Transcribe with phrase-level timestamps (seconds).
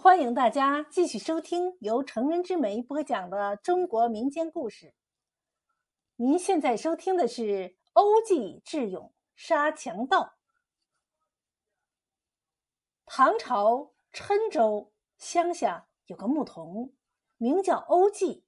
[0.00, 4.94] 欢迎大家继续收听由成人之美播讲的中国民间故事。
[6.14, 10.36] 您现在收听的是欧记智勇杀强盗。
[13.06, 16.94] 唐朝郴州乡下有个牧童，
[17.36, 18.44] 名叫欧记。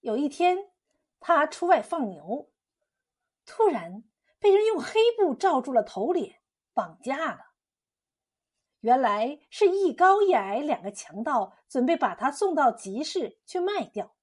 [0.00, 0.72] 有一天，
[1.20, 2.50] 他出外放牛，
[3.46, 4.02] 突然
[4.40, 6.40] 被人用黑布罩住了头脸，
[6.72, 7.53] 绑架了。
[8.84, 14.14] 原来是一高一矮两个强盗准备把他送到集市去卖掉。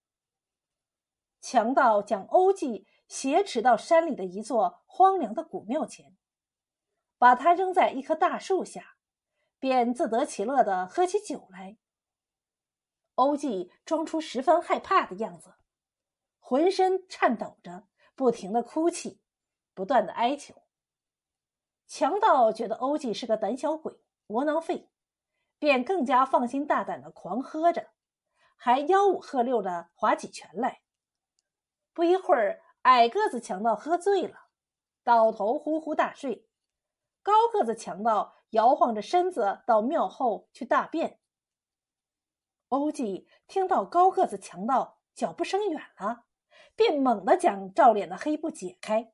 [1.41, 6.15] 强盗将欧记挟持到山里的一座荒凉的古庙前，
[7.17, 8.97] 把他扔在一棵大树下，
[9.57, 11.77] 便自得其乐的喝起酒来。
[13.15, 15.55] 欧记装出十分害怕的样子，
[16.37, 19.23] 浑身颤抖着，不停的哭泣，
[19.73, 20.53] 不断的哀求。
[21.87, 23.99] 强盗觉得欧记是个胆小鬼。
[24.31, 24.89] 窝囊废，
[25.59, 27.91] 便更加放心大胆的狂喝着，
[28.55, 30.81] 还吆五喝六的划起拳来。
[31.93, 34.47] 不一会儿，矮个子强盗喝醉了，
[35.03, 36.47] 倒头呼呼大睡；
[37.21, 41.19] 高个子强盗摇晃着身子到庙后去大便。
[42.69, 46.23] 欧记听到高个子强盗脚步声远了，
[46.75, 49.11] 便猛地将罩脸的黑布解开，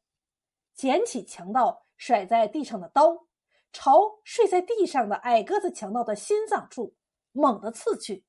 [0.76, 3.26] 捡起强盗甩在地上的刀。
[3.72, 6.96] 朝睡在地上的矮个子强盗的心脏处
[7.32, 8.26] 猛地刺去，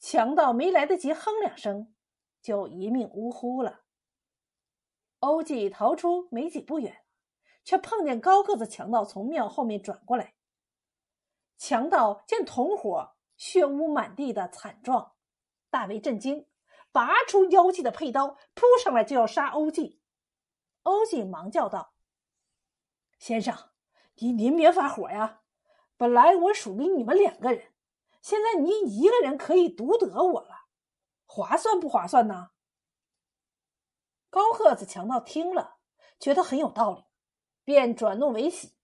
[0.00, 1.94] 强盗没来得及哼两声，
[2.40, 3.80] 就一命呜呼了。
[5.20, 7.04] 欧记逃出没几步远，
[7.64, 10.34] 却碰见高个子强盗从庙后面转过来。
[11.58, 15.14] 强盗见同伙血污满地的惨状，
[15.70, 16.48] 大为震惊，
[16.90, 20.00] 拔出妖姬的佩刀扑上来就要杀欧记。
[20.82, 21.94] 欧记忙叫道
[23.20, 23.56] ：“先生！”
[24.16, 25.42] 您您别发火呀！
[25.96, 27.72] 本来我属于你们两个人，
[28.20, 30.66] 现在您一个人可以独得我了，
[31.24, 32.50] 划算不划算呢？
[34.30, 35.78] 高个子强盗听了，
[36.18, 37.04] 觉得很有道理，
[37.64, 38.74] 便转怒为喜，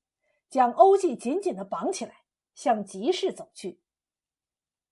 [0.49, 2.25] 将欧记紧紧的绑起来，
[2.55, 3.83] 向集市走去。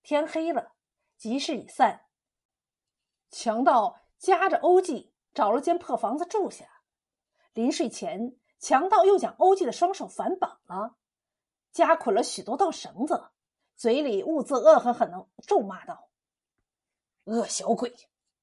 [0.03, 0.75] 天黑了，
[1.17, 2.07] 集市已散，
[3.31, 6.83] 强盗夹着欧记找了间破房子住下，
[7.53, 8.39] 临睡前。
[8.59, 10.97] 强盗又将欧记的双手反绑了，
[11.73, 13.31] 夹捆了许多道绳子，
[13.77, 16.09] 嘴里兀自恶狠狠的咒骂道
[17.25, 17.95] ：“恶小鬼，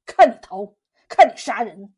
[0.05, 0.75] 看你逃，
[1.09, 1.95] 看你杀人！”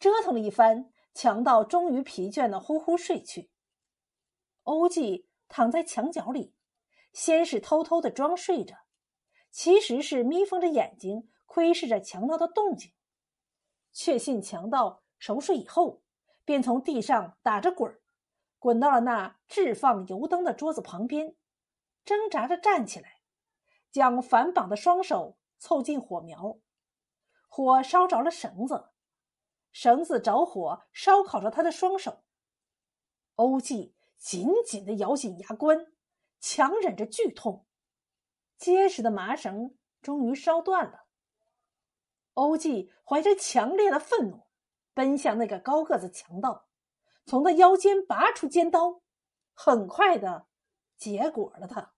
[0.00, 3.50] 折腾了一番，强盗终于疲倦的呼呼睡去。
[4.62, 6.54] 欧记躺在墙角里，
[7.12, 8.76] 先是偷偷的装睡着，
[9.50, 12.92] 其实是眯缝着眼睛窥视着强盗的动静，
[13.92, 16.02] 确信强盗熟睡以后。
[16.48, 18.00] 便从地上打着滚，
[18.58, 21.36] 滚到了那置放油灯的桌子旁边，
[22.06, 23.20] 挣扎着站起来，
[23.90, 26.58] 将反绑的双手凑近火苗，
[27.48, 28.88] 火烧着了绳子，
[29.72, 32.24] 绳子着火烧烤着他的双手。
[33.34, 35.92] 欧记紧紧的咬紧牙关，
[36.40, 37.66] 强忍着剧痛，
[38.56, 41.04] 结实的麻绳终于烧断了。
[42.32, 44.47] 欧记怀着强烈的愤怒。
[44.98, 46.66] 奔向那个高个子强盗，
[47.24, 49.00] 从他腰间拔出尖刀，
[49.54, 50.48] 很快的
[50.96, 51.92] 结果了他。